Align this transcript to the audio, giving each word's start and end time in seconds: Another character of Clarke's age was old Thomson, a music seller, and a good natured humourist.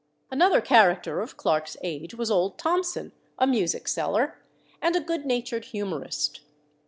Another 0.31 0.61
character 0.61 1.21
of 1.21 1.37
Clarke's 1.37 1.77
age 1.83 2.15
was 2.15 2.31
old 2.31 2.57
Thomson, 2.57 3.11
a 3.37 3.45
music 3.45 3.87
seller, 3.87 4.39
and 4.81 4.95
a 4.95 4.99
good 4.99 5.27
natured 5.27 5.65
humourist. 5.65 6.39